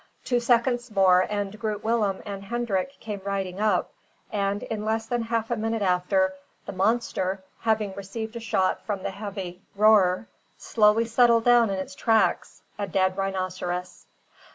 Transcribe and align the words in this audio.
Two 0.25 0.39
seconds 0.39 0.89
more 0.89 1.27
and 1.29 1.59
Groot 1.59 1.83
Willem 1.83 2.23
and 2.25 2.43
Hendrik 2.45 2.99
came 2.99 3.21
riding 3.23 3.59
up; 3.59 3.91
and, 4.31 4.63
in 4.63 4.83
less 4.83 5.05
than 5.05 5.21
half 5.21 5.51
a 5.51 5.55
minute 5.55 5.83
after, 5.83 6.33
the 6.65 6.71
monster, 6.71 7.43
having 7.59 7.93
received 7.93 8.35
a 8.35 8.39
shot 8.39 8.83
from 8.83 9.03
the 9.03 9.11
heavy 9.11 9.61
roer, 9.75 10.25
slowly 10.57 11.05
settled 11.05 11.43
down 11.45 11.69
in 11.69 11.77
its 11.77 11.93
tracks 11.93 12.63
a 12.79 12.87
dead 12.87 13.15
rhinoceros. 13.15 14.07